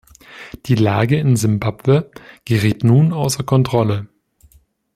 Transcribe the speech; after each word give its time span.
Die 0.65 0.73
Lage 0.73 1.19
in 1.19 1.35
Simbabwe 1.35 2.09
gerät 2.43 2.83
nun 2.83 3.13
außer 3.13 3.43
Kontrolle. 3.43 4.07